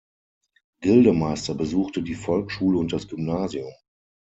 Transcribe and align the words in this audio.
Gildemeister 0.79 1.53
besuchte 1.53 2.01
die 2.01 2.15
Volksschule 2.15 2.79
und 2.79 2.91
das 2.91 3.07
Gymnasium. 3.07 3.71